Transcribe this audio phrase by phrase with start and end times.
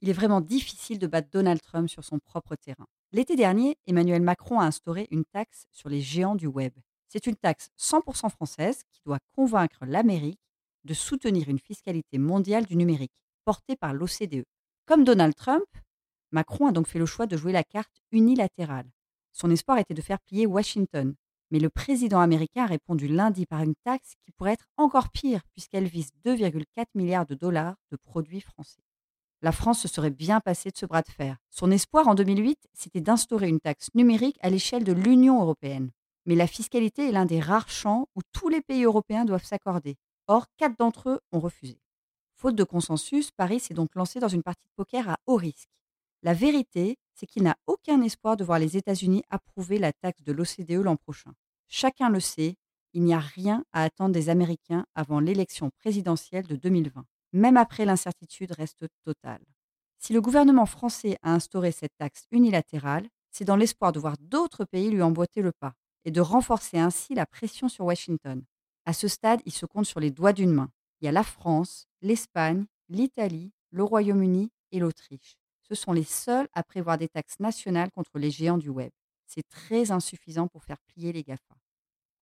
[0.00, 2.86] il est vraiment difficile de battre Donald Trump sur son propre terrain.
[3.12, 6.72] L'été dernier, Emmanuel Macron a instauré une taxe sur les géants du web.
[7.08, 10.40] C'est une taxe 100% française qui doit convaincre l'Amérique
[10.84, 13.12] de soutenir une fiscalité mondiale du numérique,
[13.44, 14.44] portée par l'OCDE.
[14.86, 15.66] Comme Donald Trump,
[16.30, 18.88] Macron a donc fait le choix de jouer la carte unilatérale.
[19.32, 21.14] Son espoir était de faire plier Washington,
[21.50, 25.42] mais le président américain a répondu lundi par une taxe qui pourrait être encore pire
[25.52, 28.82] puisqu'elle vise 2,4 milliards de dollars de produits français.
[29.42, 31.38] La France se serait bien passée de ce bras de fer.
[31.48, 35.90] Son espoir en 2008, c'était d'instaurer une taxe numérique à l'échelle de l'Union européenne.
[36.26, 39.96] Mais la fiscalité est l'un des rares champs où tous les pays européens doivent s'accorder.
[40.26, 41.80] Or, quatre d'entre eux ont refusé.
[42.34, 45.70] Faute de consensus, Paris s'est donc lancé dans une partie de poker à haut risque.
[46.22, 50.32] La vérité, c'est qu'il n'a aucun espoir de voir les États-Unis approuver la taxe de
[50.32, 51.32] l'OCDE l'an prochain.
[51.66, 52.56] Chacun le sait,
[52.92, 57.04] il n'y a rien à attendre des Américains avant l'élection présidentielle de 2020.
[57.32, 59.42] Même après, l'incertitude reste totale.
[59.98, 64.64] Si le gouvernement français a instauré cette taxe unilatérale, c'est dans l'espoir de voir d'autres
[64.64, 68.42] pays lui emboîter le pas et de renforcer ainsi la pression sur Washington.
[68.86, 70.70] À ce stade, il se compte sur les doigts d'une main.
[71.00, 75.36] Il y a la France, l'Espagne, l'Italie, le Royaume-Uni et l'Autriche.
[75.62, 78.90] Ce sont les seuls à prévoir des taxes nationales contre les géants du web.
[79.26, 81.54] C'est très insuffisant pour faire plier les GAFA.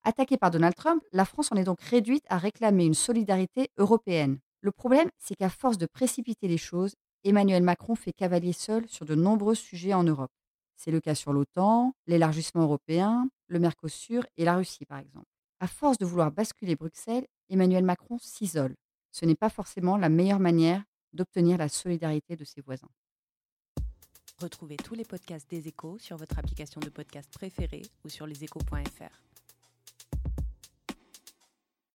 [0.05, 4.39] Attaquée par Donald Trump, la France en est donc réduite à réclamer une solidarité européenne.
[4.61, 9.05] Le problème, c'est qu'à force de précipiter les choses, Emmanuel Macron fait cavalier seul sur
[9.05, 10.31] de nombreux sujets en Europe.
[10.77, 15.27] C'est le cas sur l'OTAN, l'élargissement européen, le Mercosur et la Russie, par exemple.
[15.61, 18.77] À force de vouloir basculer Bruxelles, Emmanuel Macron s'isole.
[19.11, 22.91] Ce n'est pas forcément la meilleure manière d'obtenir la solidarité de ses voisins.
[24.39, 29.28] Retrouvez tous les podcasts des échos sur votre application de podcast préférée ou sur leséchos.fr.